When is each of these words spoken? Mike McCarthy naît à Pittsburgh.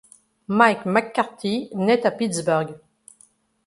Mike 0.47 0.87
McCarthy 0.87 1.69
naît 1.75 2.03
à 2.07 2.09
Pittsburgh. 2.09 2.75